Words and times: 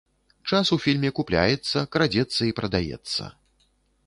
Час 0.51 0.71
у 0.75 0.77
фільме 0.85 1.11
купляецца, 1.19 1.83
крадзецца 1.97 2.41
і 2.49 2.57
прадаецца. 2.63 3.31